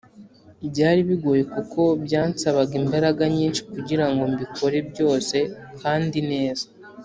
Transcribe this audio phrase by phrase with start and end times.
[0.71, 5.37] Byari bigoye kuko byansabaga imbaraga nyinshi kugira ngo mbikore byose
[5.81, 6.65] kandi neza.